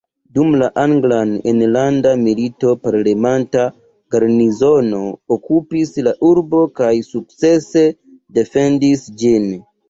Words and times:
Dum 0.35 0.53
la 0.59 0.67
angla 0.83 1.17
enlanda 1.49 2.13
milito 2.21 2.71
parlamenta 2.85 3.65
garnizono 4.15 5.03
okupis 5.37 5.93
la 6.09 6.15
urbon 6.31 6.65
kaj 6.81 6.91
sukcese 7.11 7.85
defendis 8.41 9.07
ĝin. 9.23 9.49